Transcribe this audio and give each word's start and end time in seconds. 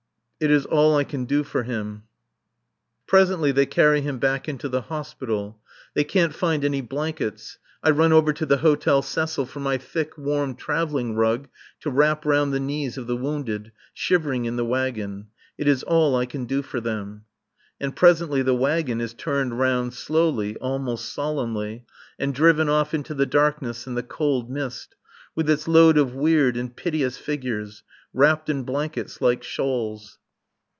It 0.43 0.49
is 0.49 0.65
all 0.65 0.95
I 0.95 1.03
can 1.03 1.25
do 1.25 1.43
for 1.43 1.61
him. 1.61 2.05
Presently 3.05 3.51
they 3.51 3.67
carry 3.67 4.01
him 4.01 4.17
back 4.17 4.49
into 4.49 4.67
the 4.69 4.81
Hospital. 4.81 5.59
They 5.93 6.03
can't 6.03 6.33
find 6.33 6.65
any 6.65 6.81
blankets. 6.81 7.59
I 7.83 7.91
run 7.91 8.11
over 8.11 8.33
to 8.33 8.47
the 8.47 8.57
Hôtel 8.57 9.03
Cecil 9.03 9.45
for 9.45 9.59
my 9.59 9.77
thick, 9.77 10.17
warm 10.17 10.55
travelling 10.55 11.13
rug 11.13 11.47
to 11.81 11.91
wrap 11.91 12.25
round 12.25 12.51
the 12.51 12.59
knees 12.59 12.97
of 12.97 13.05
the 13.05 13.15
wounded, 13.17 13.71
shivering 13.93 14.45
in 14.45 14.55
the 14.55 14.65
wagon. 14.65 15.27
It 15.59 15.67
is 15.67 15.83
all 15.83 16.15
I 16.15 16.25
can 16.25 16.45
do 16.45 16.63
for 16.63 16.81
them. 16.81 17.25
And 17.79 17.95
presently 17.95 18.41
the 18.41 18.55
wagon 18.55 18.99
is 18.99 19.13
turned 19.13 19.59
round, 19.59 19.93
slowly, 19.93 20.55
almost 20.57 21.13
solemnly, 21.13 21.85
and 22.17 22.33
driven 22.33 22.67
off 22.67 22.95
into 22.95 23.13
the 23.13 23.27
darkness 23.27 23.85
and 23.85 23.95
the 23.95 24.01
cold 24.01 24.49
mist, 24.49 24.95
with 25.35 25.47
its 25.47 25.67
load 25.67 25.99
of 25.99 26.15
weird 26.15 26.57
and 26.57 26.75
piteous 26.75 27.19
figures, 27.19 27.83
wrapped 28.11 28.49
in 28.49 28.63
blankets 28.63 29.21
like 29.21 29.43
shawls. 29.43 30.17